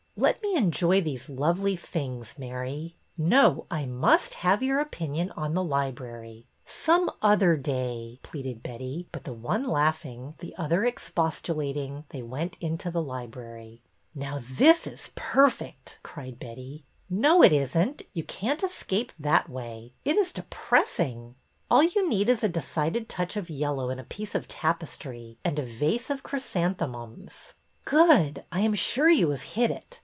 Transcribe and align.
Let 0.17 0.43
me 0.43 0.55
enjoy 0.55 1.01
these 1.01 1.29
lovely 1.29 1.75
things, 1.75 2.35
Mary." 2.37 2.93
No, 3.17 3.65
I 3.71 3.85
must 3.87 4.35
have 4.35 4.61
your 4.61 4.79
opinion 4.79 5.31
on 5.31 5.55
the 5.55 5.63
library."'' 5.63 6.45
Some 6.65 7.09
other 7.23 7.57
day," 7.57 8.19
pleaded 8.21 8.61
Betty; 8.61 9.07
but 9.11 9.23
the 9.23 9.33
one 9.33 9.63
laughing, 9.67 10.35
the 10.37 10.55
other 10.57 10.85
expostulating, 10.85 12.03
they 12.09 12.21
went 12.21 12.55
into 12.59 12.91
the 12.91 13.01
library.'' 13.01 13.81
Now, 14.15 14.39
this 14.43 14.85
is 14.85 15.09
perfect!" 15.15 15.97
cried 16.03 16.37
Betty.'' 16.39 16.83
No, 17.09 17.41
it 17.41 17.53
is 17.53 17.75
n't. 17.75 18.03
You 18.13 18.23
can't 18.23 18.61
escape 18.63 19.13
that 19.17 19.49
way. 19.49 19.93
It 20.05 20.17
is 20.17 20.31
depressing."'' 20.31 21.33
All 21.71 21.81
you 21.83 22.07
need 22.07 22.29
is 22.29 22.43
a 22.43 22.49
decided 22.49 23.09
touch 23.09 23.35
of 23.35 23.49
yellow 23.49 23.89
in 23.89 23.97
a 23.97 24.03
piece 24.03 24.35
of 24.35 24.47
tapestry 24.47 25.39
and 25.43 25.57
a 25.57 25.63
vase 25.63 26.11
of 26.11 26.21
chrysanthemums." 26.21 27.53
Good! 27.85 28.43
I 28.51 28.59
am 28.59 28.75
sure 28.75 29.09
you 29.09 29.31
have 29.31 29.41
hit 29.41 29.71
it. 29.71 29.99